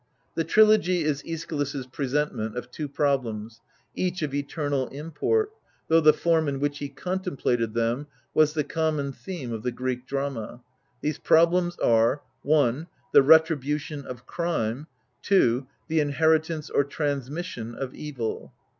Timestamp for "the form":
6.01-6.47